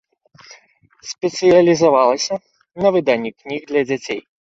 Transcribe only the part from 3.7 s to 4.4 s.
для дзяцей.